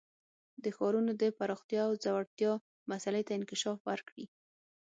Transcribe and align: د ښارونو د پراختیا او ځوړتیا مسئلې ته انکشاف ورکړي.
د 0.63 0.65
ښارونو 0.77 1.11
د 1.21 1.23
پراختیا 1.37 1.81
او 1.87 1.93
ځوړتیا 2.03 2.51
مسئلې 2.91 3.21
ته 3.27 3.31
انکشاف 3.39 3.79
ورکړي. 3.89 4.25